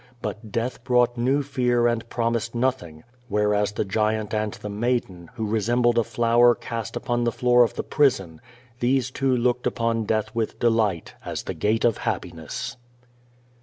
[0.19, 5.45] But death brought new fear and promised nothing, whereas the giant and the maiden, who
[5.45, 8.41] resembled a flower cast upon the floor of the prison—
[8.81, 12.77] tliese two looked upon death with delight, as the gate of happiness.